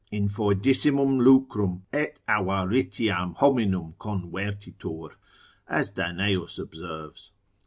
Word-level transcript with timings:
In 0.11 0.29
foedissimum 0.29 1.21
lucrum 1.23 1.83
et 1.93 2.17
avaritiam 2.27 3.35
hominum 3.35 3.93
convertitur, 3.99 5.11
as 5.69 5.91
Daneus 5.91 6.57
observes. 6.57 7.29